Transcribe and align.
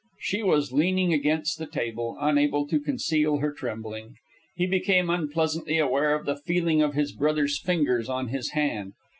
She 0.19 0.41
was 0.41 0.73
leaning 0.73 1.13
against 1.13 1.59
the 1.59 1.67
table, 1.67 2.17
unable 2.19 2.65
to 2.69 2.79
conceal 2.79 3.37
her 3.37 3.53
trembling. 3.53 4.15
He 4.55 4.65
became 4.65 5.11
unpleasantly 5.11 5.77
aware 5.77 6.15
of 6.15 6.25
the 6.25 6.37
feeling 6.43 6.81
of 6.81 6.95
his 6.95 7.11
brother's 7.13 7.59
fingers 7.61 8.09
on 8.09 8.29
his 8.29 8.53
hand. 8.53 8.93